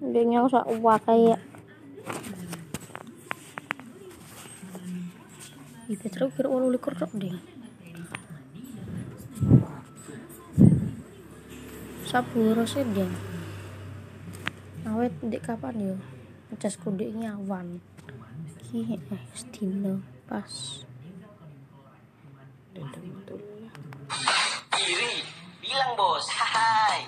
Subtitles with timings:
[0.00, 1.36] Bingyo sa uwa kaya.
[5.92, 7.36] Ipetraw kira walau likor ding.
[12.10, 13.12] sabu sih ding.
[14.82, 15.96] Awet di kapan yo?
[16.50, 17.78] Ngecas kudik awan.
[18.66, 20.82] Ki eh stino pas.
[24.74, 25.12] kiri
[25.62, 26.26] bilang bos.
[26.34, 27.06] Hai.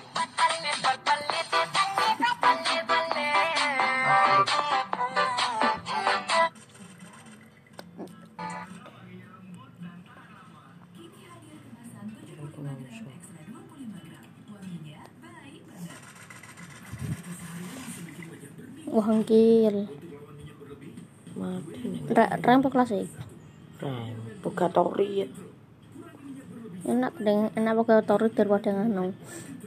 [12.81, 14.25] gram ekstra 25 gram.
[14.49, 15.99] Wanginya baik banget.
[18.89, 19.75] Wah, angkil.
[26.83, 29.13] Enak deng, enak pakai gatori daripada nganu.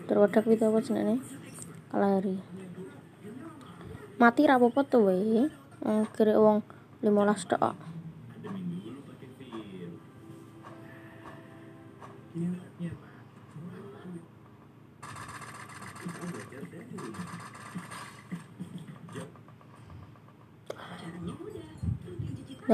[0.07, 1.17] Daripada kita apa jenenge?
[1.91, 2.37] Kalahari.
[4.21, 5.49] Mati rapopo tuh wae.
[5.87, 6.65] Wong kiri wong
[7.05, 7.96] 15 doa
[12.37, 12.45] Ya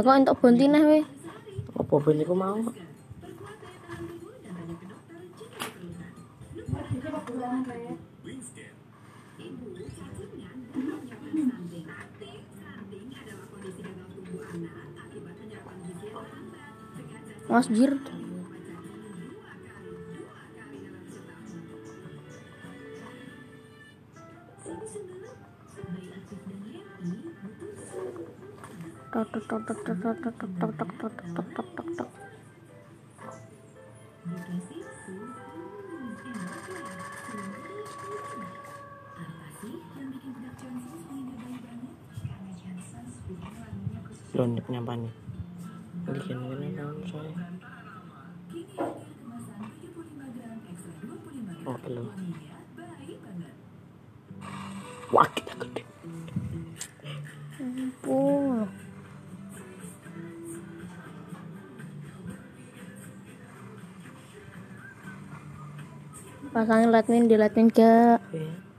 [0.03, 1.01] kok entuk bontineh we.
[1.79, 2.59] apa ben iku mau
[17.53, 17.93] Mas Jir.
[29.13, 32.11] Tok tok tok tok tok tok tok tok tok tok tok tok tok tok tok.
[44.33, 45.15] lo nih nyampan nih
[46.09, 47.33] bikin gini kan saya
[51.69, 52.03] oke lo
[55.13, 55.83] wah kita gede
[57.63, 58.67] Ampun.
[66.53, 68.19] Pasangin lightning di lightning gak?
[68.35, 68.72] ya